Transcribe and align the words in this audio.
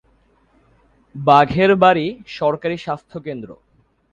বাঘের 1.15 1.71
বাড়ি 1.75 2.05
সরকারী 2.37 2.77
স্বাস্থ্যকেন্দ্র। 2.77 3.49